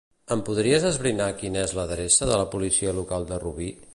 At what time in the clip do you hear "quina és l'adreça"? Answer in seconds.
1.41-2.31